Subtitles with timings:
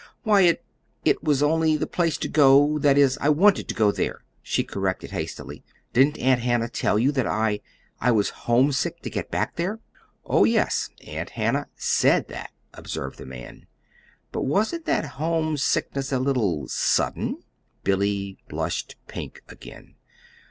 [0.23, 0.63] "Why, it
[1.05, 4.63] it was the only place to go that is, I WANTED to go there," she
[4.63, 5.63] corrected hastily.
[5.93, 7.59] "Didn't Aunt Hannah tell you that I
[7.99, 9.79] I was homesick to get back there?"
[10.25, 13.67] "Oh, yes, Aunt Hannah SAID that," observed the man;
[14.31, 17.43] "but wasn't that homesickness a little sudden?"
[17.83, 19.93] Billy blushed pink again.